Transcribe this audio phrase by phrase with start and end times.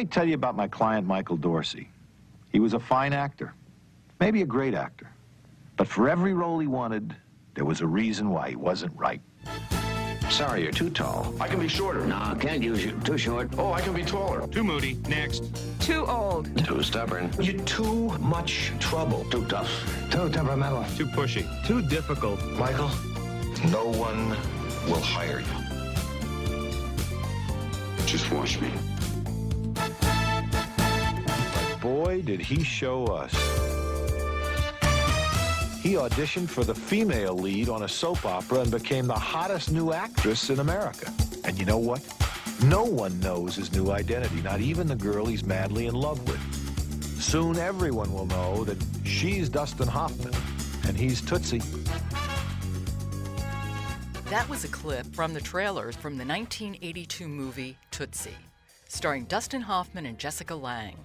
[0.00, 1.90] me tell you about my client, Michael Dorsey.
[2.52, 3.52] He was a fine actor,
[4.18, 5.10] maybe a great actor.
[5.76, 7.14] But for every role he wanted,
[7.54, 9.20] there was a reason why he wasn't right.
[10.30, 11.34] Sorry, you're too tall.
[11.38, 12.06] I can be shorter.
[12.06, 12.92] No, can't use you.
[13.04, 13.50] Too short.
[13.58, 14.46] Oh, I can be taller.
[14.46, 14.94] Too moody.
[15.06, 15.42] Next.
[15.80, 16.56] Too old.
[16.64, 17.30] Too stubborn.
[17.38, 19.26] You're too much trouble.
[19.30, 19.70] Too tough.
[20.10, 20.84] Too temperamental.
[20.96, 21.44] Too pushy.
[21.66, 22.42] Too difficult.
[22.52, 22.90] Michael,
[23.70, 24.30] no one
[24.86, 25.56] will hire you.
[28.06, 28.70] Just watch me.
[32.10, 33.32] Boy, did he show us.
[35.80, 39.92] He auditioned for the female lead on a soap opera and became the hottest new
[39.92, 41.12] actress in America.
[41.44, 42.02] And you know what?
[42.64, 46.40] No one knows his new identity, not even the girl he's madly in love with.
[47.22, 50.34] Soon everyone will know that she's Dustin Hoffman
[50.88, 51.62] and he's Tootsie.
[54.30, 58.36] That was a clip from the trailers from the 1982 movie Tootsie,
[58.88, 60.96] starring Dustin Hoffman and Jessica Lange.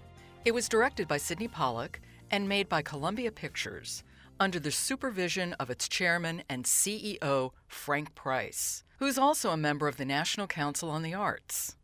[0.45, 1.99] It was directed by Sydney Pollack
[2.29, 4.03] and made by Columbia Pictures
[4.39, 9.97] under the supervision of its chairman and CEO, Frank Price, who's also a member of
[9.97, 11.77] the National Council on the Arts.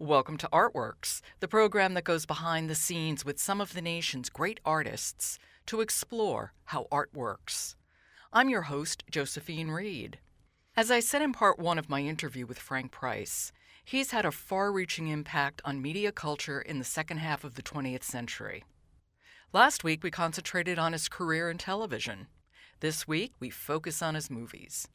[0.00, 4.28] Welcome to Artworks, the program that goes behind the scenes with some of the nation's
[4.28, 7.76] great artists to explore how art works.
[8.32, 10.18] I'm your host, Josephine Reed.
[10.76, 13.52] As I said in part one of my interview with Frank Price,
[13.90, 17.62] he's had a far reaching impact on media culture in the second half of the
[17.62, 18.62] 20th century.
[19.52, 22.28] Last week, we concentrated on his career in television.
[22.78, 24.86] This week, we focus on his movies.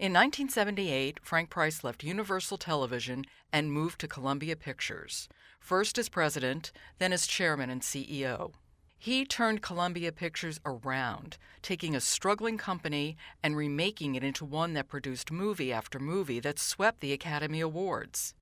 [0.00, 5.28] In 1978, Frank Price left Universal Television and moved to Columbia Pictures,
[5.60, 8.52] first as president, then as chairman and CEO.
[9.00, 14.88] He turned Columbia Pictures around, taking a struggling company and remaking it into one that
[14.88, 18.34] produced movie after movie that swept the Academy Awards.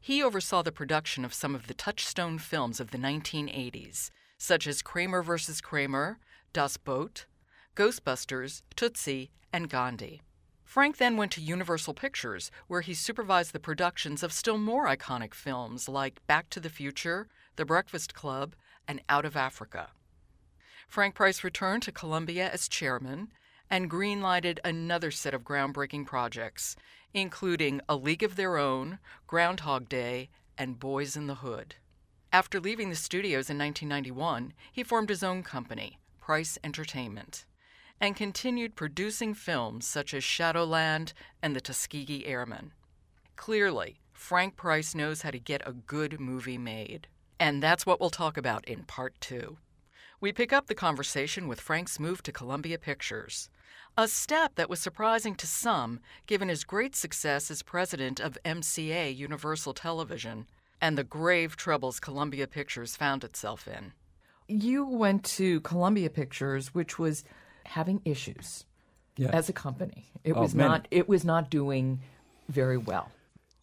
[0.00, 4.82] He oversaw the production of some of the touchstone films of the 1980s, such as
[4.82, 5.62] Kramer vs.
[5.62, 6.18] Kramer,
[6.52, 7.26] Das Boot,
[7.74, 10.20] Ghostbusters, Tootsie, and Gandhi.
[10.62, 15.32] Frank then went to Universal Pictures, where he supervised the productions of still more iconic
[15.32, 18.54] films like Back to the Future, The Breakfast Club,
[18.86, 19.88] and Out of Africa.
[20.92, 23.32] Frank Price returned to Columbia as chairman
[23.70, 26.76] and greenlighted another set of groundbreaking projects,
[27.14, 31.76] including A League of Their Own, Groundhog Day, and Boyz in the Hood.
[32.30, 37.46] After leaving the studios in 1991, he formed his own company, Price Entertainment,
[37.98, 42.72] and continued producing films such as Shadowland and The Tuskegee Airmen.
[43.36, 47.06] Clearly, Frank Price knows how to get a good movie made.
[47.40, 49.56] And that's what we'll talk about in part two.
[50.22, 53.48] We pick up the conversation with Frank's move to Columbia Pictures,
[53.98, 59.16] a step that was surprising to some given his great success as president of MCA
[59.16, 60.46] Universal Television
[60.80, 63.94] and the grave troubles Columbia Pictures found itself in.
[64.46, 67.24] You went to Columbia Pictures, which was
[67.66, 68.64] having issues
[69.16, 69.30] Yeah.
[69.30, 70.12] as a company.
[70.22, 70.68] It Oh, was many.
[70.68, 72.00] not it was not doing
[72.48, 73.10] very well.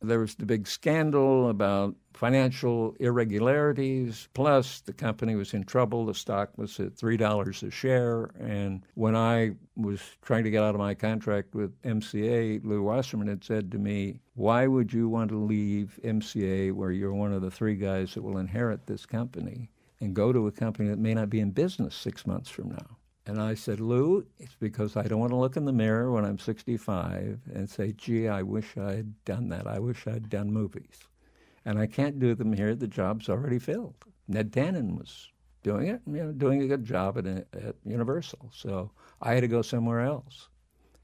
[0.02, 4.28] There was the big scandal about financial irregularities.
[4.34, 6.06] Plus, the company was in trouble.
[6.06, 8.30] The stock was at $3 a share.
[8.38, 13.30] And when I was trying to get out of my contract with MCA, Lew Wasserman
[13.30, 17.42] had said to me, Why would you want to leave MCA, where you're one of
[17.42, 21.14] the three guys that will inherit this company, and go to a company that may
[21.14, 22.98] not be in business six months from now?
[23.26, 26.26] And I said, Lew, it's because I don't want to look in the mirror when
[26.26, 29.68] I'm 65 and say, gee, I wish I had done that.
[29.68, 31.09] I wish I'd done movies.
[31.70, 32.74] And I can't do them here.
[32.74, 33.94] The job's already filled.
[34.28, 35.28] Ned Tannen was
[35.62, 38.50] doing it, you know, doing a good job at, at Universal.
[38.52, 38.90] So
[39.22, 40.50] I had to go somewhere else.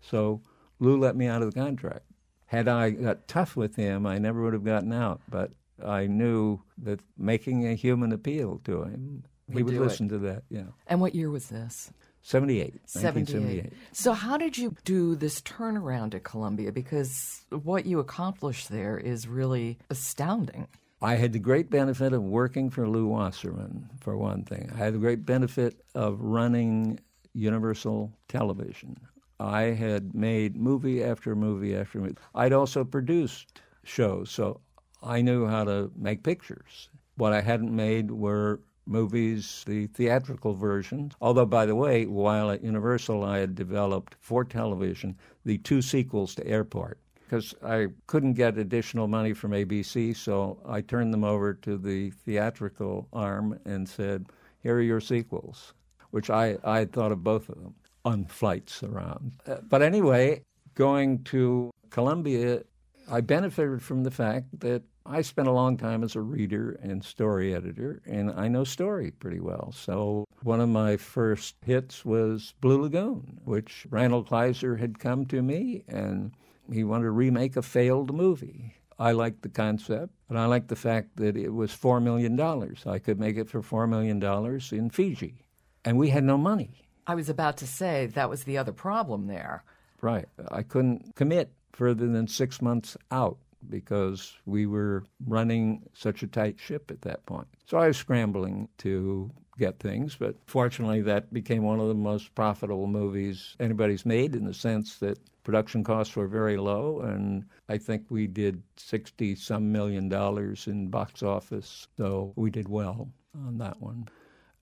[0.01, 0.41] So
[0.79, 2.05] Lew let me out of the contract.
[2.47, 5.21] Had I got tough with him, I never would have gotten out.
[5.29, 5.51] But
[5.85, 9.85] I knew that making a human appeal to him, he Would would do it.
[9.85, 10.45] listen to that.
[10.49, 10.63] Yeah.
[10.87, 11.91] And what year was this?
[12.25, 12.89] 78.
[12.89, 13.71] 78.
[13.91, 19.27] So how did you do this turnaround at Columbia because what you accomplished there is
[19.27, 20.67] really astounding.
[21.03, 24.71] I had the great benefit of working for Lew Wasserman, for one thing.
[24.73, 26.99] I had the great benefit of running
[27.35, 28.97] Universal Television.
[29.39, 32.15] I had made movie after movie after movie.
[32.33, 34.61] I'd also produced shows, so
[35.03, 36.89] I knew how to make pictures.
[37.17, 41.13] What I hadn't made were movies, the theatrical versions.
[41.21, 46.35] Although, by the way, while at Universal, I had developed for television the two sequels
[46.35, 51.53] to Airport because I couldn't get additional money from ABC, so I turned them over
[51.53, 54.27] to the theatrical arm and said,
[54.61, 55.73] "Here are your sequels,"
[56.11, 59.33] which I I had thought of both of them on flights around.
[59.47, 60.43] Uh, but anyway,
[60.75, 62.63] going to Columbia,
[63.09, 67.03] I benefited from the fact that I spent a long time as a reader and
[67.03, 69.71] story editor, and I know story pretty well.
[69.71, 75.43] So one of my first hits was Blue Lagoon, which Randall Kleiser had come to
[75.43, 76.31] me and
[76.71, 78.73] he wanted to remake a failed movie.
[78.97, 82.39] I liked the concept, and I liked the fact that it was $4 million.
[82.87, 84.23] I could make it for $4 million
[84.71, 85.45] in Fiji.
[85.83, 86.87] And we had no money.
[87.05, 89.63] I was about to say that was the other problem there.
[90.01, 90.27] Right.
[90.49, 93.37] I couldn't commit further than six months out
[93.69, 97.47] because we were running such a tight ship at that point.
[97.65, 102.33] So I was scrambling to get things, but fortunately, that became one of the most
[102.35, 107.77] profitable movies anybody's made in the sense that production costs were very low, and I
[107.77, 113.09] think we did 60 some million dollars in box office, so we did well
[113.47, 114.09] on that one.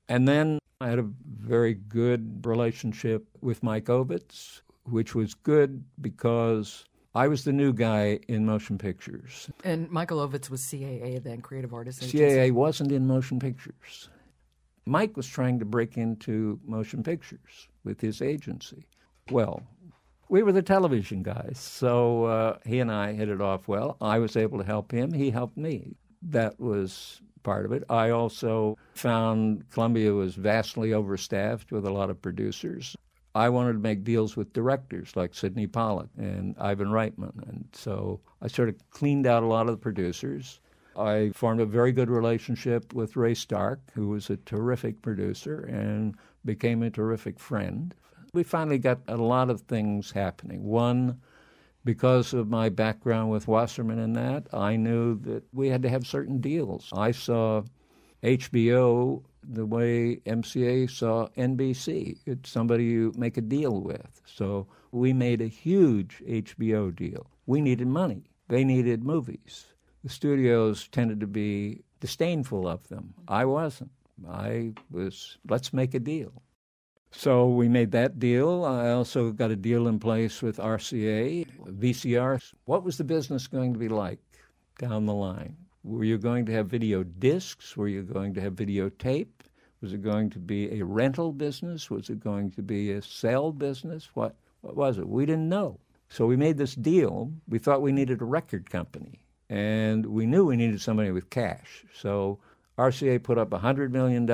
[0.10, 1.10] And then I had a
[1.40, 6.86] very good relationship with Mike Ovitz, which was good because
[7.16, 9.50] I was the new guy in motion pictures.
[9.64, 12.18] And Michael Ovitz was CAA then, Creative Artists Agency.
[12.18, 14.10] CAA wasn't in motion pictures.
[14.86, 18.88] Mike was trying to break into motion pictures with his agency.
[19.30, 19.62] Well,
[20.28, 23.96] we were the television guys, so uh, he and I hit it off well.
[24.02, 25.96] I was able to help him, he helped me.
[26.24, 27.84] That was part of it.
[27.90, 32.96] I also found Columbia was vastly overstaffed with a lot of producers.
[33.36, 37.48] I wanted to make deals with directors like Sydney Pollack and Ivan Reitman.
[37.50, 40.60] And so I sort of cleaned out a lot of the producers.
[40.96, 46.16] I formed a very good relationship with Ray Stark, who was a terrific producer and
[46.46, 47.96] became a terrific friend.
[48.34, 50.64] We finally got a lot of things happening.
[50.64, 51.20] One,
[51.86, 56.06] because of my background with Wasserman and that, I knew that we had to have
[56.06, 56.90] certain deals.
[56.94, 57.64] I saw
[58.24, 62.18] HBO the way MCA saw NBC.
[62.26, 64.22] It's somebody you make a deal with.
[64.26, 67.28] So we made a huge HBO deal.
[67.46, 69.68] We needed money, they needed movies.
[70.04, 73.14] The studios tended to be disdainful of them.
[73.28, 73.92] I wasn't.
[74.30, 76.42] I was, let's make a deal.
[77.12, 78.66] So we made that deal.
[78.66, 81.48] I also got a deal in place with RCA,
[81.80, 82.42] VCR.
[82.66, 84.20] What was the business going to be like
[84.80, 85.56] down the line?
[85.84, 87.76] Were you going to have video discs?
[87.76, 89.28] Were you going to have videotape?
[89.82, 91.90] Was it going to be a rental business?
[91.90, 94.10] Was it going to be a sale business?
[94.14, 95.10] What, what was it?
[95.10, 95.80] We didn't know.
[96.08, 97.34] So we made this deal.
[97.50, 101.84] We thought we needed a record company, and we knew we needed somebody with cash.
[101.94, 102.40] So
[102.78, 104.30] RCA put up $100 million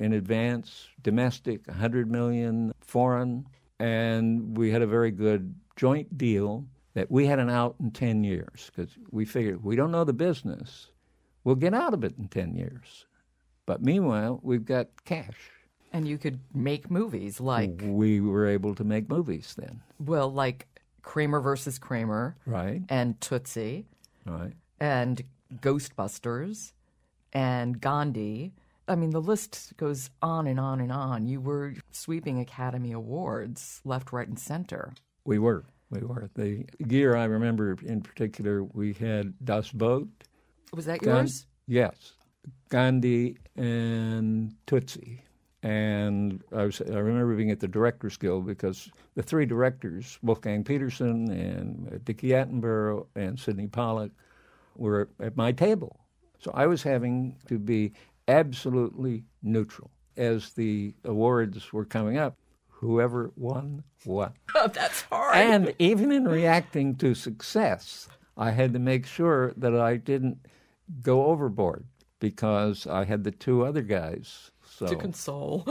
[0.00, 3.46] in advance, domestic, 100 million foreign,
[3.78, 8.24] and we had a very good joint deal that we had an out in 10
[8.24, 10.90] years because we figured we don't know the business,
[11.42, 13.06] we'll get out of it in 10 years.
[13.66, 15.50] But meanwhile, we've got cash.
[15.92, 17.80] And you could make movies like.
[17.82, 19.80] We were able to make movies then.
[20.00, 20.66] Well, like
[21.02, 22.36] Kramer versus Kramer.
[22.46, 22.82] Right.
[22.88, 23.86] And Tootsie.
[24.26, 24.52] Right.
[24.80, 25.22] And
[25.60, 26.72] Ghostbusters.
[27.32, 28.52] And Gandhi.
[28.86, 31.26] I mean, the list goes on and on and on.
[31.26, 34.92] You were sweeping Academy Awards left, right, and center.
[35.24, 35.64] We were.
[35.94, 36.28] We were.
[36.34, 40.08] The gear I remember in particular, we had Das Boot.
[40.72, 41.46] Was that yours?
[41.66, 42.14] Yes.
[42.68, 45.22] Gandhi and Tootsie.
[45.62, 50.62] And I, was, I remember being at the Directors Guild because the three directors, Wolfgang
[50.62, 54.10] Petersen and uh, Dickie Attenborough and Sydney Pollack,
[54.76, 56.00] were at my table.
[56.38, 57.92] So I was having to be
[58.28, 59.90] absolutely neutral.
[60.16, 62.36] As the awards were coming up,
[62.80, 64.32] whoever won, won.
[64.54, 65.36] Oh, that's hard.
[65.36, 70.38] And even in reacting to success, I had to make sure that I didn't
[71.02, 71.86] go overboard
[72.20, 74.50] because I had the two other guys.
[74.64, 74.86] So.
[74.86, 75.66] To console.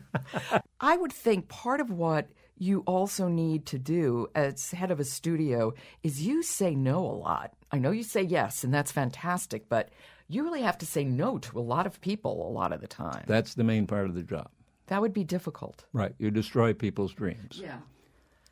[0.80, 5.04] I would think part of what you also need to do as head of a
[5.04, 7.54] studio is you say no a lot.
[7.72, 9.90] I know you say yes, and that's fantastic, but
[10.28, 12.86] you really have to say no to a lot of people a lot of the
[12.86, 13.24] time.
[13.26, 14.50] That's the main part of the job.
[14.90, 15.86] That would be difficult.
[15.92, 16.14] Right.
[16.18, 17.60] You destroy people's dreams.
[17.62, 17.78] Yeah.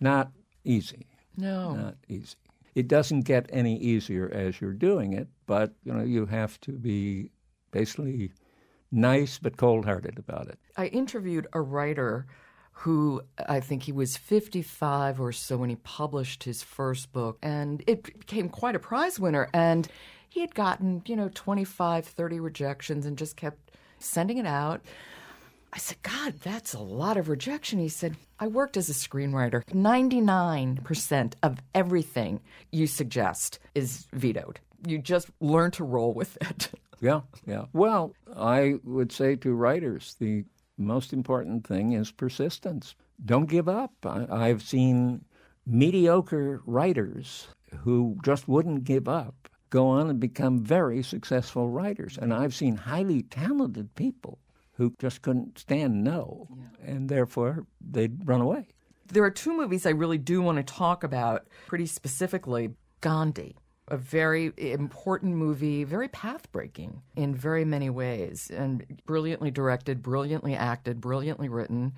[0.00, 0.30] Not
[0.64, 1.06] easy.
[1.36, 1.74] No.
[1.74, 2.36] Not easy.
[2.76, 6.72] It doesn't get any easier as you're doing it, but you know you have to
[6.72, 7.32] be
[7.72, 8.32] basically
[8.92, 10.60] nice but cold-hearted about it.
[10.76, 12.26] I interviewed a writer
[12.70, 17.82] who I think he was 55 or so when he published his first book and
[17.88, 19.88] it became quite a prize winner and
[20.28, 24.82] he had gotten, you know, 25, 30 rejections and just kept sending it out.
[25.72, 27.78] I said, God, that's a lot of rejection.
[27.78, 29.64] He said, I worked as a screenwriter.
[29.66, 32.40] 99% of everything
[32.72, 34.60] you suggest is vetoed.
[34.86, 36.70] You just learn to roll with it.
[37.00, 37.66] Yeah, yeah.
[37.72, 40.44] Well, I would say to writers, the
[40.76, 42.96] most important thing is persistence.
[43.24, 43.92] Don't give up.
[44.04, 45.24] I, have seen
[45.64, 47.46] mediocre writers
[47.84, 52.18] who just wouldn't give up go on and become very successful writers.
[52.20, 54.38] And I've seen highly talented people
[54.78, 56.92] who just couldn't stand no, yeah.
[56.92, 58.68] and therefore they'd run away.
[59.08, 62.70] There are two movies I really do want to talk about pretty specifically
[63.00, 63.56] Gandhi,
[63.88, 70.54] a very important movie, very path breaking in very many ways, and brilliantly directed, brilliantly
[70.54, 71.92] acted, brilliantly written,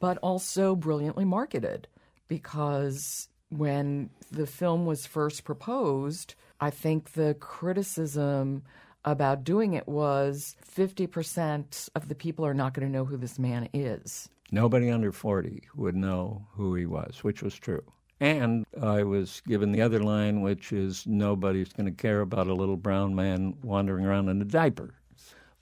[0.00, 1.88] but also brilliantly marketed
[2.26, 8.62] because when the film was first proposed, I think the criticism
[9.06, 13.38] about doing it was 50% of the people are not going to know who this
[13.38, 14.28] man is.
[14.50, 17.82] Nobody under 40 would know who he was, which was true.
[18.20, 22.54] And I was given the other line, which is nobody's going to care about a
[22.54, 24.94] little brown man wandering around in a diaper.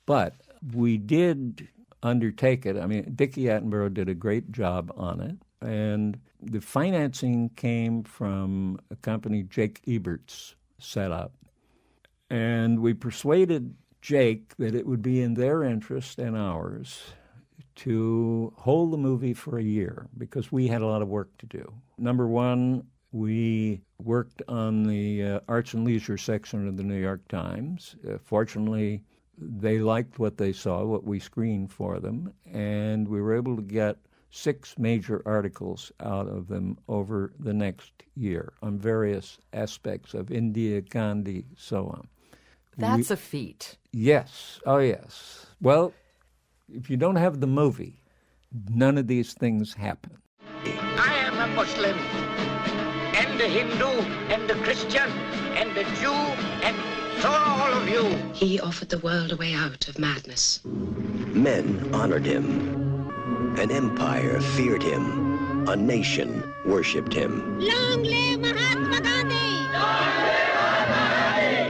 [0.07, 0.35] But
[0.73, 1.69] we did
[2.03, 2.77] undertake it.
[2.77, 5.37] I mean, Dickie Attenborough did a great job on it.
[5.67, 11.33] And the financing came from a company Jake Eberts set up.
[12.35, 17.00] And we persuaded Jake that it would be in their interest and ours
[17.76, 21.47] to hold the movie for a year because we had a lot of work to
[21.47, 21.73] do.
[21.97, 27.21] Number one, we worked on the uh, arts and leisure section of the New York
[27.29, 27.95] Times.
[28.05, 29.05] Uh, fortunately,
[29.38, 33.62] they liked what they saw, what we screened for them, and we were able to
[33.62, 33.97] get
[34.33, 40.81] six major articles out of them over the next year on various aspects of India,
[40.81, 42.09] Gandhi, so on.
[42.76, 43.76] That's we, a feat.
[43.93, 44.61] Yes.
[44.66, 45.47] Oh, yes.
[45.61, 45.93] Well,
[46.73, 48.02] if you don't have the movie,
[48.69, 50.19] none of these things happen.
[50.64, 51.97] I am a Muslim,
[53.16, 54.02] and a Hindu,
[54.33, 55.11] and a Christian,
[55.57, 56.12] and a Jew,
[56.62, 56.76] and
[57.21, 58.04] so are all of you.
[58.33, 60.61] He offered the world a way out of madness.
[60.64, 63.11] Men honored him.
[63.59, 65.69] An empire feared him.
[65.69, 67.61] A nation worshipped him.
[67.61, 68.74] Long live Mahatma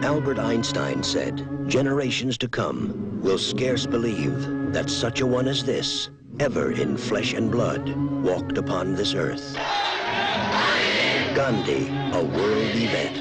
[0.04, 4.36] Albert Einstein said, generations to come will scarce believe
[4.70, 7.88] that such a one as this, ever in flesh and blood,
[8.22, 9.54] walked upon this earth.
[11.34, 13.18] Gandhi, a world event.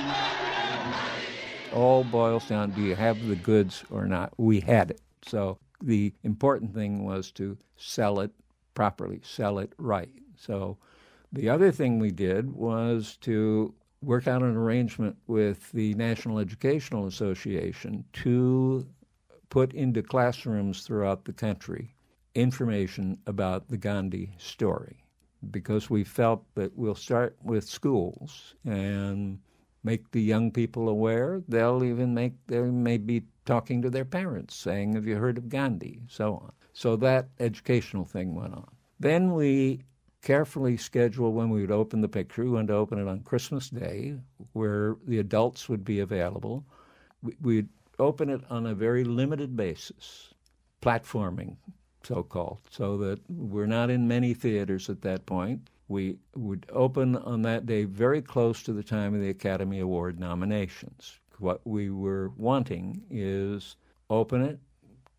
[1.74, 4.34] All boils down, do you have the goods or not?
[4.36, 5.02] We had it.
[5.26, 8.32] So the important thing was to sell it
[8.76, 10.12] properly, sell it right.
[10.36, 10.78] So
[11.32, 13.74] the other thing we did was to
[14.04, 18.88] work out an arrangement with the National Educational Association to
[19.50, 21.96] put into classrooms throughout the country
[22.36, 25.04] information about the Gandhi story
[25.52, 29.40] because we felt that we'll start with schools and
[29.84, 31.44] make the young people aware.
[31.48, 35.50] They'll even make they may be talking to their parents, saying, "Have you heard of
[35.50, 36.52] Gandhi?" So on.
[36.72, 38.72] So that educational thing went on.
[39.00, 39.82] Then we
[40.24, 42.44] carefully schedule when we would open the picture.
[42.44, 44.16] We wanted to open it on Christmas Day,
[44.54, 46.66] where the adults would be available.
[47.42, 47.68] We'd
[48.00, 50.34] open it on a very limited basis,
[50.82, 51.58] platforming,
[52.04, 55.70] so called, so that we're not in many theaters at that point.
[55.90, 60.20] We would open on that day very close to the time of the Academy Award
[60.20, 61.20] nominations.
[61.40, 63.76] What we were wanting is
[64.10, 64.60] open it,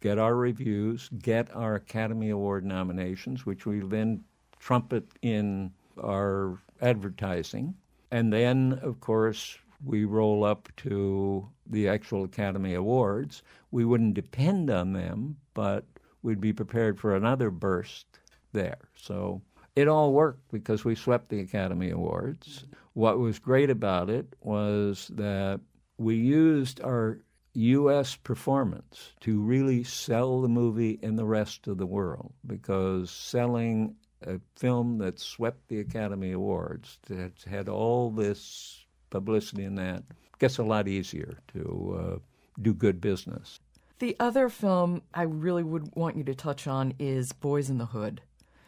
[0.00, 4.24] get our reviews, get our Academy Award nominations, which we then
[4.64, 5.70] trumpet in
[6.02, 7.74] our advertising.
[8.10, 13.42] And then, of course, we roll up to the actual Academy Awards.
[13.70, 15.84] We wouldn't depend on them, but
[16.22, 18.06] we'd be prepared for another burst
[18.54, 18.88] there.
[18.96, 19.42] So
[19.76, 22.64] it all worked because we swept the Academy Awards.
[22.94, 25.60] What was great about it was that
[25.98, 27.18] we used our
[27.52, 28.16] U.S.
[28.16, 34.40] performance to really sell the movie in the rest of the world because selling a
[34.56, 40.02] film that swept the Academy Awards, that had all this publicity in that,
[40.38, 42.18] gets a lot easier to uh,
[42.60, 43.60] do good business.
[43.98, 47.86] The other film I really would want you to touch on is Boyz in the
[47.86, 48.20] Hood.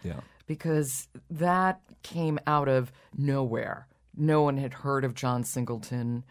[0.03, 0.21] Yeah.
[0.47, 3.89] Because that came out of nowhere.
[4.17, 6.25] No one had heard of John Singleton.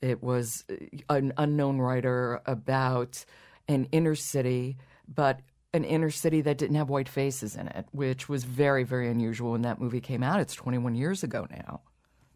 [0.00, 3.24] It was uh, an unknown writer about
[3.68, 5.40] an inner city, but
[5.72, 9.52] an inner city that didn't have white faces in it, which was very, very unusual
[9.52, 10.40] when that movie came out.
[10.40, 11.80] It's 21 years ago now.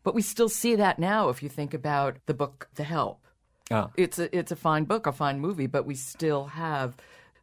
[0.03, 3.27] But we still see that now if you think about the book The Help.
[3.71, 3.91] Oh.
[3.97, 6.97] It's a it's a fine book, a fine movie, but we still have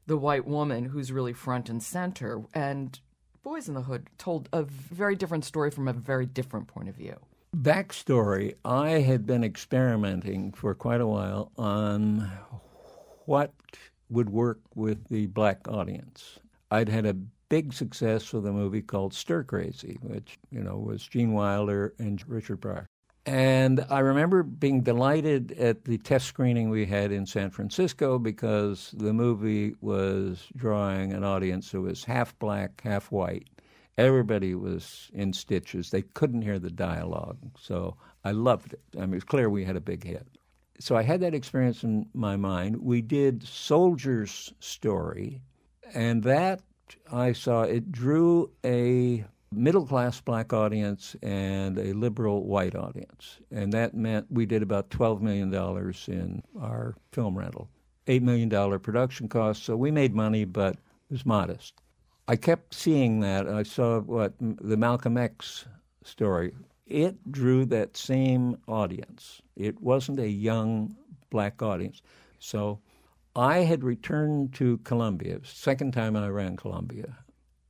[0.06, 2.44] the white woman who's really front and center.
[2.54, 3.00] And
[3.44, 6.96] Boyz in the Hood told a very different story from a very different point of
[6.96, 7.18] view.
[7.58, 12.32] Backstory I had been experimenting for quite a while on
[13.26, 13.54] what
[14.12, 16.40] would work with the black audience.
[16.70, 17.16] I'd had a
[17.50, 22.24] big success with a movie called Stir Crazy, which, you know, was Gene Wilder and
[22.28, 22.88] Richard Pryor.
[23.26, 28.94] And I remember being delighted at the test screening we had in San Francisco because
[28.98, 33.48] the movie was drawing an audience that was half black, half white.
[33.98, 35.92] Everybody was in stitches.
[35.92, 37.38] They couldn't hear the dialogue.
[37.60, 38.82] So I loved it.
[38.96, 40.26] I mean, it was clear we had a big hit.
[40.82, 42.78] So I had that experience in my mind.
[42.78, 45.40] We did Soldier's Story,
[45.94, 46.62] and that
[47.12, 53.40] I saw it drew a middle class black audience and a liberal white audience.
[53.52, 55.54] And that meant we did about $12 million
[56.08, 57.70] in our film rental,
[58.08, 59.64] $8 million production costs.
[59.64, 61.76] So we made money, but it was modest.
[62.28, 63.48] I kept seeing that.
[63.48, 65.66] I saw what the Malcolm X
[66.04, 66.54] story.
[66.92, 69.42] It drew that same audience.
[69.56, 70.94] It wasn't a young
[71.30, 72.02] black audience.
[72.38, 72.82] So
[73.34, 77.18] I had returned to Columbia, second time I ran Columbia,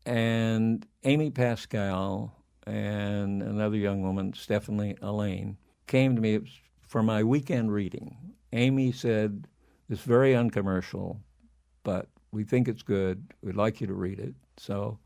[0.08, 2.36] and Amy Pascal
[2.66, 6.40] and another young woman, Stephanie Allain, came to me
[6.82, 8.18] for my weekend reading.
[8.54, 9.46] Amy said,
[9.88, 11.22] It's very uncommercial,
[11.84, 13.24] but we think it's good.
[13.44, 14.34] We'd like you to read it.
[14.58, 14.98] So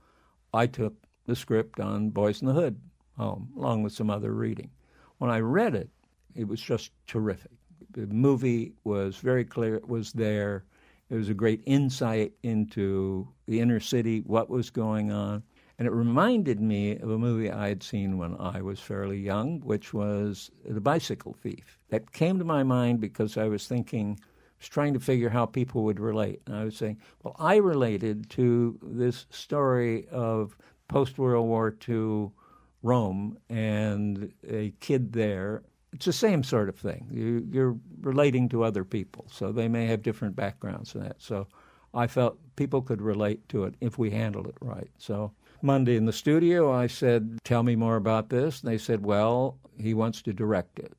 [0.54, 0.94] I took
[1.26, 2.80] the script on Boyz in the Hood
[3.18, 4.70] home, along with some other reading.
[5.18, 5.90] When I read it,
[6.36, 7.52] it was just terrific.
[7.92, 10.66] The movie was very clear, it was there.
[11.10, 15.44] It was a great insight into the inner city, what was going on.
[15.78, 19.60] And it reminded me of a movie I had seen when I was fairly young,
[19.60, 21.80] which was The Bicycle Thief.
[21.90, 24.26] That came to my mind because I was thinking, I
[24.60, 26.42] was trying to figure how people would relate.
[26.48, 30.58] And I was saying, well, I related to this story of
[30.88, 32.32] post World War II
[32.86, 35.64] Rome and a kid there
[35.96, 37.08] it's the same sort of thing.
[37.10, 41.16] You, you're relating to other people, so they may have different backgrounds in that.
[41.20, 41.48] So
[41.94, 44.90] I felt people could relate to it if we handled it right.
[44.98, 49.06] So Monday in the studio, I said, "Tell me more about this." And they said,
[49.06, 50.94] "Well, he wants to direct it."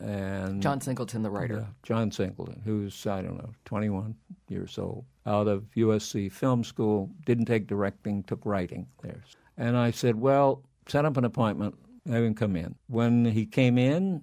[0.00, 4.16] And John Singleton, the writer, yeah, John Singleton, who's I don't know, 21
[4.48, 9.22] years old, out of USC Film School, didn't take directing, took writing there.
[9.56, 11.76] And I said, "Well, set up an appointment
[12.12, 12.74] have him come in.
[12.86, 14.22] When he came in,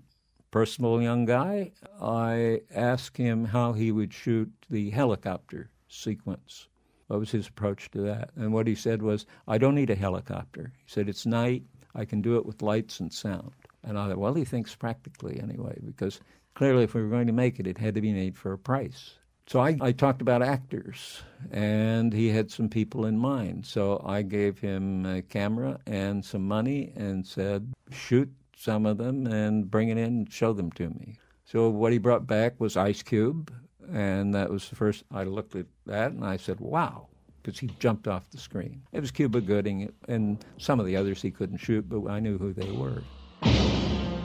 [0.52, 1.72] personal young guy,
[2.02, 6.68] I asked him how he would shoot the helicopter sequence.
[7.08, 8.32] What was his approach to that?
[8.36, 10.72] And what he said was, I don't need a helicopter.
[10.78, 11.64] He said, It's night.
[11.96, 13.52] I can do it with lights and sound.
[13.84, 16.22] And I thought, well, he thinks practically anyway, because
[16.56, 18.58] clearly if we were going to make it, it had to be made for a
[18.58, 19.16] price.
[19.48, 23.66] So I, I talked about actors, and he had some people in mind.
[23.66, 29.28] So I gave him a camera and some money and said, shoot some of them
[29.28, 31.20] and bring it in and show them to me.
[31.46, 33.54] So what he brought back was Ice Cube,
[33.92, 37.08] and that was the first I looked at that and I said, wow,
[37.42, 38.82] because he jumped off the screen.
[38.94, 42.38] It was Cuba Gooding and some of the others he couldn't shoot, but I knew
[42.38, 43.04] who they were.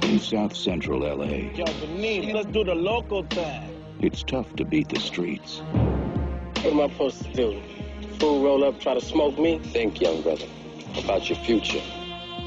[0.03, 1.51] In South Central LA.
[1.55, 3.78] Yo, Benito, let's do the local thing.
[4.01, 5.59] It's tough to beat the streets.
[5.59, 7.63] What am I supposed to do?
[8.21, 9.59] Fool roll up, try to smoke me?
[9.59, 10.47] Think, young brother,
[10.97, 11.83] about your future.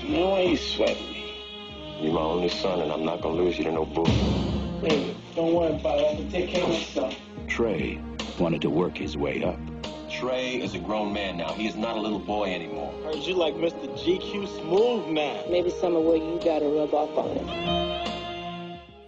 [0.05, 1.99] No, ain't sweating me.
[1.99, 4.05] You're my only son, and I'm not gonna lose you to no bull.
[4.05, 6.13] Hey, don't worry about it.
[6.13, 7.15] I can take care of myself.
[7.47, 8.01] Trey
[8.39, 9.59] wanted to work his way up.
[10.09, 11.51] Trey is a grown man now.
[11.51, 12.93] He is not a little boy anymore.
[13.03, 13.89] Heard you like Mr.
[13.99, 15.51] GQ Smooth Man.
[15.51, 18.20] Maybe some of what you gotta rub off on him.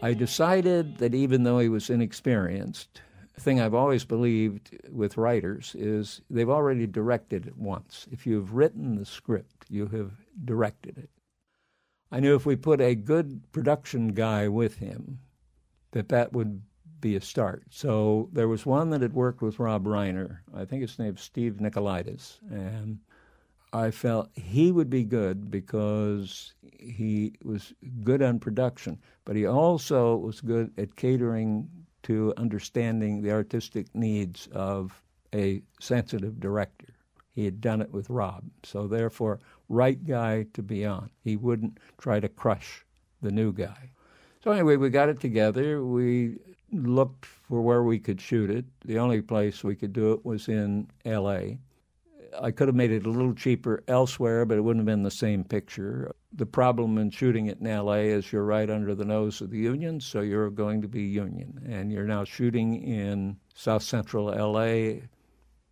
[0.04, 3.02] I decided that even though he was inexperienced,
[3.40, 8.06] thing I've always believed with writers is they've already directed it once.
[8.12, 10.12] If you've written the script, you have
[10.44, 11.10] directed it.
[12.12, 15.20] I knew if we put a good production guy with him,
[15.92, 16.62] that that would
[17.00, 17.64] be a start.
[17.70, 20.40] So there was one that had worked with Rob Reiner.
[20.54, 23.00] I think his name's Steve Nicolaides, and
[23.74, 30.16] I felt he would be good because he was good on production, but he also
[30.16, 31.68] was good at catering
[32.04, 35.02] to understanding the artistic needs of
[35.34, 36.94] a sensitive director.
[37.34, 41.10] He had done it with Rob, so therefore, right guy to be on.
[41.24, 42.86] He wouldn't try to crush
[43.22, 43.90] the new guy.
[44.44, 45.84] So anyway, we got it together.
[45.84, 46.38] We
[46.72, 48.66] looked for where we could shoot it.
[48.86, 51.58] The only place we could do it was in L.A.
[52.40, 55.12] I could have made it a little cheaper elsewhere, but it wouldn't have been the
[55.12, 56.14] same picture.
[56.32, 59.58] The problem in shooting it in LA is you're right under the nose of the
[59.58, 61.62] union, so you're going to be union.
[61.68, 65.02] And you're now shooting in South Central LA.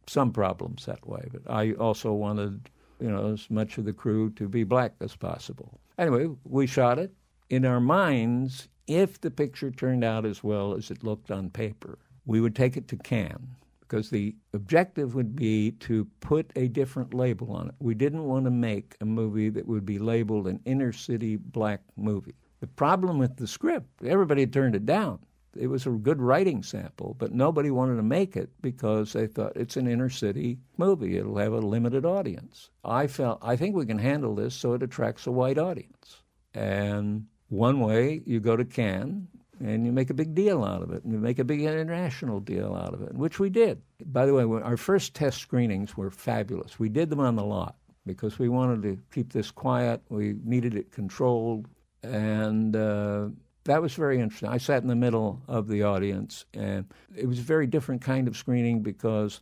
[0.08, 2.70] Some problems that way, but I also wanted,
[3.00, 5.80] you know, as much of the crew to be black as possible.
[5.98, 7.14] Anyway, we shot it.
[7.50, 12.00] In our minds, if the picture turned out as well as it looked on paper,
[12.26, 13.61] we would take it to Cannes
[13.92, 17.76] because the objective would be to put a different label on it.
[17.80, 21.82] We didn't want to make a movie that would be labeled an inner city black
[21.98, 22.36] movie.
[22.62, 25.20] The problem with the script, everybody turned it down.
[25.58, 29.58] It was a good writing sample, but nobody wanted to make it because they thought
[29.58, 31.18] it's an inner city movie.
[31.18, 32.70] It'll have a limited audience.
[32.86, 36.22] I felt I think we can handle this so it attracts a white audience.
[36.54, 39.28] And one way you go to Cannes
[39.64, 42.40] and you make a big deal out of it, and you make a big international
[42.40, 43.82] deal out of it, which we did.
[44.06, 46.80] By the way, our first test screenings were fabulous.
[46.80, 50.02] We did them on the lot because we wanted to keep this quiet.
[50.10, 51.68] We needed it controlled,
[52.02, 53.28] and uh,
[53.66, 54.50] that was very interesting.
[54.50, 58.28] I sat in the middle of the audience, and it was a very different kind
[58.28, 59.42] of screening because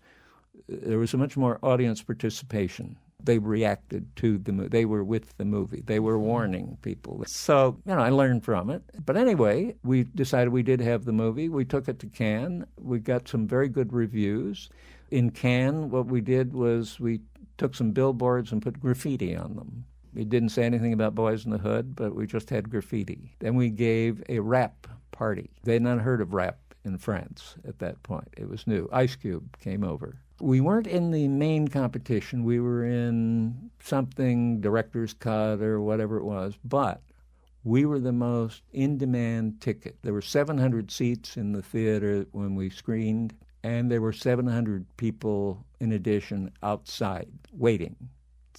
[0.68, 4.70] there was a much more audience participation they reacted to the movie.
[4.70, 5.84] They were with the movie.
[5.86, 7.24] They were warning people.
[7.28, 8.82] So, you know, I learned from it.
[9.06, 11.50] But anyway, we decided we did have the movie.
[11.50, 12.66] We took it to Cannes.
[12.80, 14.70] We got some very good reviews.
[15.12, 17.22] In Cannes, what we did was we
[17.58, 19.86] took some billboards and put graffiti on them.
[20.14, 23.36] We didn't say anything about Boyz in the Hood, but we just had graffiti.
[23.40, 25.50] Then we gave a rap party.
[25.64, 28.30] They had not heard of rap in France at that point.
[28.38, 28.89] It was new.
[28.92, 32.44] Ice Cube came over we weren't in the main competition.
[32.44, 37.02] We were in something, director's cut or whatever it was, but
[37.63, 39.98] we were the most in demand ticket.
[40.02, 45.65] There were 700 seats in the theater when we screened, and there were 700 people
[45.80, 47.96] in addition outside waiting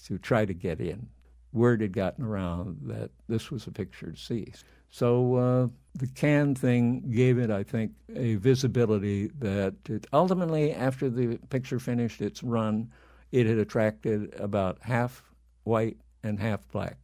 [0.04, 1.08] to try to get in.
[1.52, 4.52] Word had gotten around that this was a picture to see.
[4.90, 11.08] So uh, the Cannes thing gave it, I think, a visibility that it, ultimately, after
[11.08, 12.90] the picture finished its run,
[13.32, 15.22] it had attracted about half
[15.64, 16.98] white and half black.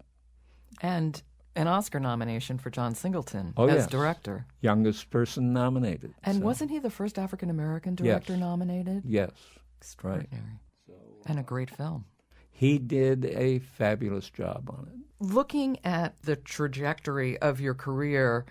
[0.82, 1.22] And
[1.54, 3.86] an Oscar nomination for John Singleton oh, as yes.
[3.86, 4.46] director.
[4.60, 6.12] Youngest person nominated.
[6.24, 6.44] And so.
[6.44, 8.40] wasn't he the first African American director yes.
[8.40, 9.02] nominated?
[9.06, 9.30] Yes.
[9.78, 10.42] Extraordinary.
[10.42, 10.60] Right.
[10.86, 10.94] So,
[11.26, 12.04] and a great film.
[12.50, 18.46] He did a fabulous job on it looking at the trajectory of your career,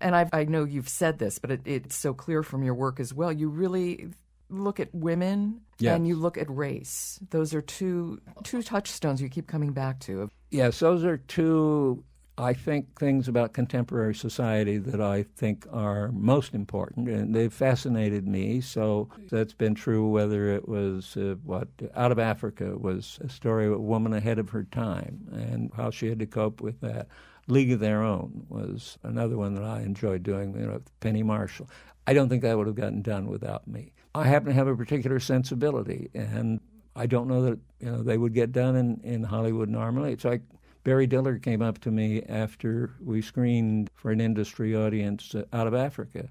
[0.00, 3.00] and I've, i know you've said this, but it, it's so clear from your work
[3.00, 3.32] as well.
[3.32, 4.08] You really
[4.48, 5.96] look at women yes.
[5.96, 7.18] and you look at race.
[7.30, 10.30] Those are two two touchstones you keep coming back to.
[10.50, 12.04] Yes, those are two
[12.38, 18.28] I think things about contemporary society that I think are most important, and they've fascinated
[18.28, 18.60] me.
[18.60, 23.66] So that's been true whether it was uh, what Out of Africa was a story
[23.66, 27.08] of a woman ahead of her time and how she had to cope with that.
[27.48, 31.70] League of Their Own was another one that I enjoyed doing, you know, Penny Marshall.
[32.06, 33.92] I don't think that would have gotten done without me.
[34.14, 36.60] I happen to have a particular sensibility, and
[36.94, 40.12] I don't know that you know they would get done in, in Hollywood normally.
[40.12, 40.42] It's like
[40.86, 45.66] Barry Diller came up to me after we screened for an industry audience uh, out
[45.66, 46.28] of Africa.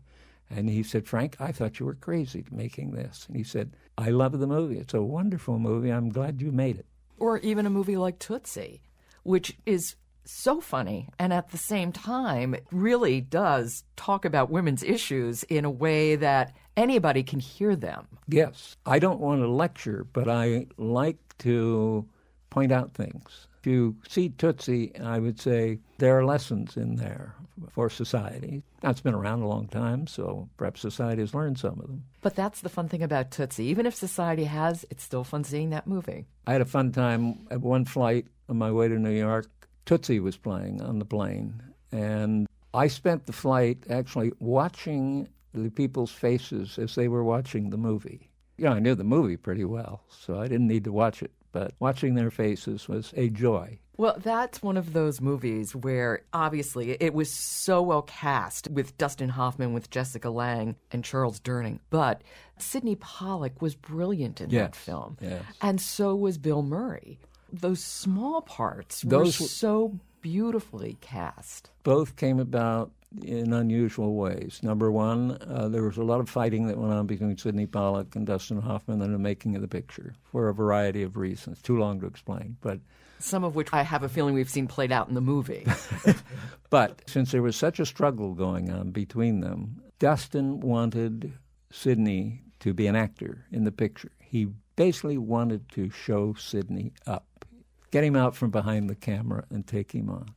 [0.50, 3.26] And he said, Frank, I thought you were crazy making this.
[3.28, 4.78] And he said, I love the movie.
[4.78, 5.90] It's a wonderful movie.
[5.90, 6.86] I'm glad you made it.
[7.20, 8.82] Or even a movie like Tootsie,
[9.24, 15.44] which is so funny and at the same time really does talk about women's issues
[15.44, 18.08] in a way that anybody can hear them.
[18.30, 18.78] Yes.
[18.86, 22.08] I don't want to lecture, but I like to
[22.50, 27.36] point out things you see Tootsie, I would say there are lessons in there
[27.70, 28.64] for society.
[28.82, 32.04] That's been around a long time, so perhaps society has learned some of them.
[32.22, 33.66] But that's the fun thing about Tootsie.
[33.66, 36.26] Even if society has, it's still fun seeing that movie.
[36.48, 39.48] I had a fun time at one flight on my way to New York.
[39.86, 46.12] Tootsie was playing on the plane, and I spent the flight actually watching the people's
[46.12, 48.30] faces as they were watching the movie.
[48.58, 51.72] Yeah, I knew the movie pretty well, so I didn't need to watch it but
[51.80, 53.80] watching their faces was a joy.
[53.96, 59.30] Well, that's one of those movies where obviously it was so well cast with Dustin
[59.30, 61.80] Hoffman, with Jessica Lange, and Charles Durning.
[61.90, 62.24] But
[62.58, 65.18] Sydney Pollack was brilliant in yes, that film.
[65.22, 65.44] Yes.
[65.62, 67.20] And so was Bill Murray.
[67.54, 71.70] Those small parts those were so beautifully cast.
[71.84, 72.92] Both came about
[73.24, 74.60] in unusual ways.
[74.62, 78.16] Number one, uh, there was a lot of fighting that went on between Sydney Pollack
[78.16, 81.62] and Dustin Hoffman in the making of the picture for a variety of reasons.
[81.62, 82.80] Too long to explain, but
[83.20, 85.66] some of which I have a feeling we've seen played out in the movie.
[86.70, 91.34] but since there was such a struggle going on between them, Dustin wanted
[91.72, 94.12] Sydney to be an actor in the picture.
[94.20, 97.46] He basically wanted to show Sydney up,
[97.92, 100.28] get him out from behind the camera and take him on.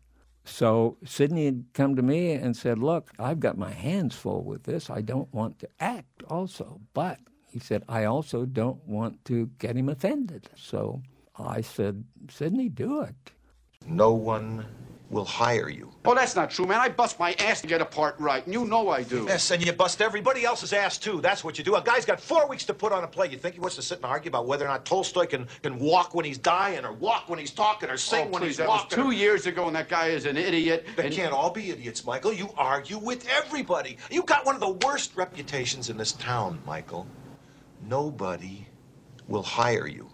[0.49, 4.65] So Sydney had come to me and said, Look, I've got my hands full with
[4.65, 4.91] this.
[4.91, 6.81] I don't want to act also.
[6.95, 7.19] But
[7.51, 10.49] he said, I also don't want to get him offended.
[10.57, 11.03] So
[11.39, 13.33] I said, Sydney, do it.
[13.87, 14.67] No one
[15.11, 15.91] will hire you.
[16.05, 16.81] Oh, that's not true, man.
[16.81, 19.25] I bust my ass to get a part right, and you know I do.
[19.27, 21.21] Yes, and you bust everybody else's ass too.
[21.21, 21.77] That's what you do.
[21.77, 23.29] A guy's got four weeks to put on a play.
[23.29, 25.79] You think he wants to sit and argue about whether or not Tolstoy can, can
[25.79, 28.57] walk when he's dying, or walk when he's talking, or sing oh, when please, he's
[28.59, 28.99] that walking?
[28.99, 30.87] was two years ago, and that guy is an idiot.
[30.97, 32.33] They and- can't all be idiots, Michael.
[32.33, 33.97] You argue with everybody.
[34.11, 37.07] You got one of the worst reputations in this town, Michael.
[37.87, 38.67] Nobody
[39.27, 40.11] will hire you.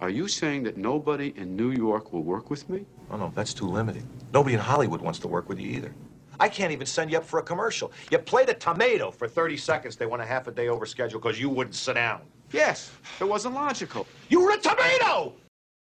[0.00, 2.86] Are you saying that nobody in New York will work with me?
[3.10, 4.08] Oh, no, that's too limiting.
[4.32, 5.92] Nobody in Hollywood wants to work with you either.
[6.38, 7.92] I can't even send you up for a commercial.
[8.10, 9.96] You played a tomato for 30 seconds.
[9.96, 12.22] They went a half a day over schedule because you wouldn't sit down.
[12.52, 14.06] Yes, it wasn't logical.
[14.28, 15.34] You were a tomato!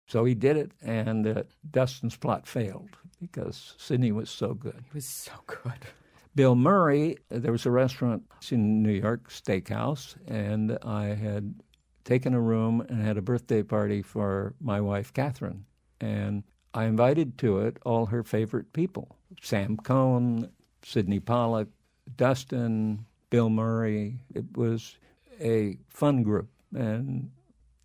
[0.07, 4.83] So he did it, and uh, Dustin's plot failed because Sydney was so good.
[4.83, 5.87] He was so good.
[6.35, 11.55] Bill Murray, there was a restaurant in New York, Steakhouse, and I had
[12.03, 15.65] taken a room and had a birthday party for my wife, Catherine.
[16.01, 20.49] And I invited to it all her favorite people Sam Cohn,
[20.83, 21.67] Sydney Pollack,
[22.15, 24.19] Dustin, Bill Murray.
[24.33, 24.97] It was
[25.39, 26.49] a fun group.
[26.75, 27.31] And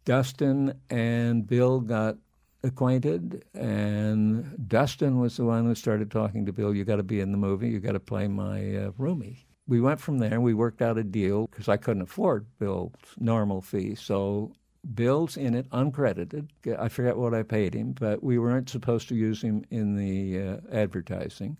[0.05, 2.17] Dustin and Bill got
[2.63, 6.75] acquainted, and Dustin was the one who started talking to Bill.
[6.75, 7.69] You got to be in the movie.
[7.69, 9.45] You got to play my uh, roomie.
[9.67, 10.41] We went from there.
[10.41, 13.95] We worked out a deal because I couldn't afford Bill's normal fee.
[13.95, 14.53] So
[14.95, 16.49] Bill's in it, uncredited.
[16.79, 20.41] I forget what I paid him, but we weren't supposed to use him in the
[20.41, 21.57] uh, advertising.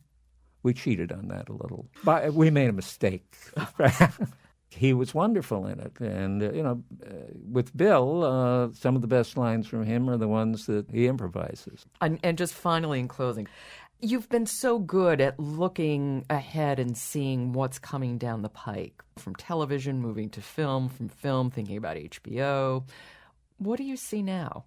[0.63, 1.89] We cheated on that a little.
[2.05, 3.37] But we made a mistake.
[4.71, 6.01] he was wonderful in it.
[6.01, 7.11] And, uh, you know, uh,
[7.51, 11.07] with Bill, uh, some of the best lines from him are the ones that he
[11.07, 11.87] improvises.
[12.01, 13.47] And, and just finally, in closing,
[14.01, 19.35] you've been so good at looking ahead and seeing what's coming down the pike from
[19.35, 22.85] television, moving to film, from film, thinking about HBO.
[23.59, 24.67] What do you see now?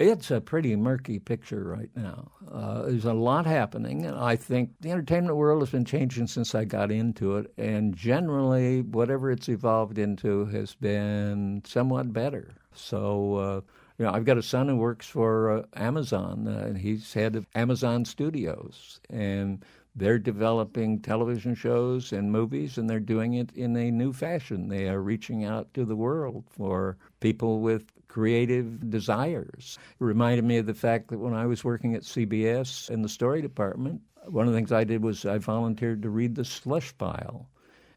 [0.00, 2.32] It's a pretty murky picture right now.
[2.50, 6.52] Uh, there's a lot happening, and I think the entertainment world has been changing since
[6.52, 7.52] I got into it.
[7.56, 12.56] And generally, whatever it's evolved into has been somewhat better.
[12.74, 13.60] So, uh,
[13.98, 17.36] you know, I've got a son who works for uh, Amazon, uh, and he's head
[17.36, 23.76] of Amazon Studios, and they're developing television shows and movies, and they're doing it in
[23.76, 24.68] a new fashion.
[24.68, 29.78] They are reaching out to the world for people with creative desires.
[29.98, 33.08] It reminded me of the fact that when I was working at CBS in the
[33.08, 36.94] story department, one of the things I did was I volunteered to read the slush
[36.98, 37.48] pile.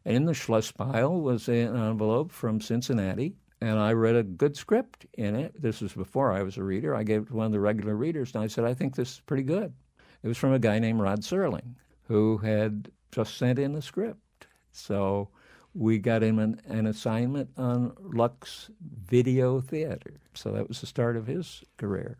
[0.06, 4.56] And in the slush pile was an envelope from Cincinnati, and I read a good
[4.56, 5.60] script in it.
[5.60, 6.94] This was before I was a reader.
[6.94, 9.16] I gave it to one of the regular readers, and I said, I think this
[9.16, 9.74] is pretty good.
[10.22, 11.74] It was from a guy named Rod Serling,
[12.04, 14.46] who had just sent in a script.
[14.72, 15.28] So
[15.76, 20.14] we got him an, an, assignment on Lux Video Theater.
[20.34, 22.16] So that was the start of his career.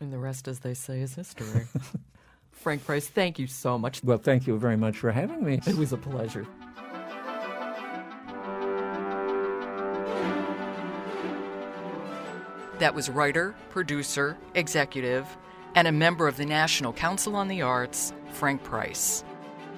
[0.00, 1.66] And the rest, as they say, is history.
[2.52, 4.04] Frank Price, thank you so much.
[4.04, 5.60] Well, thank you very much for having me.
[5.66, 6.46] It was a pleasure.
[12.78, 15.26] That was writer, producer, executive,
[15.74, 19.24] and a member of the National Council on the Arts, Frank Price.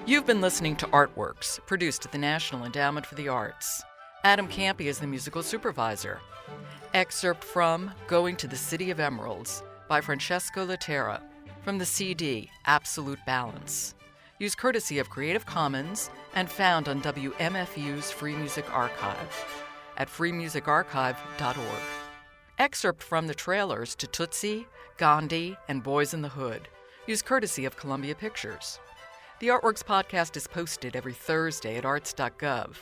[0.07, 3.83] You've been listening to Artworks, produced at the National Endowment for the Arts.
[4.23, 6.19] Adam Kampe is the musical supervisor.
[6.95, 11.21] Excerpt from Going to the City of Emeralds by Francesco Laterra
[11.63, 13.93] from the CD Absolute Balance.
[14.39, 19.63] Used courtesy of Creative Commons and found on WMFU's Free Music Archive
[19.97, 21.83] at freemusicarchive.org.
[22.57, 24.65] Excerpt from the trailers to Tootsie,
[24.97, 26.67] Gandhi, and Boyz in the Hood.
[27.05, 28.79] Used courtesy of Columbia Pictures.
[29.41, 32.75] The Artworks podcast is posted every Thursday at arts.gov.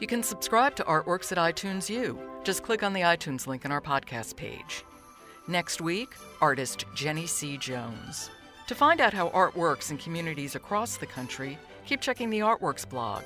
[0.00, 2.18] You can subscribe to Artworks at iTunes U.
[2.42, 4.84] Just click on the iTunes link in our podcast page.
[5.46, 7.56] Next week, artist Jennie C.
[7.56, 8.28] Jones.
[8.66, 12.88] To find out how art works in communities across the country, keep checking the Artworks
[12.88, 13.22] blog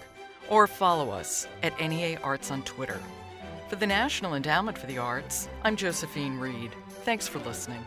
[0.51, 3.01] or follow us at NEA Arts on Twitter.
[3.71, 6.73] For the National Endowment for the Arts, I'm Josephine Reed.
[7.03, 7.83] Thanks for listening.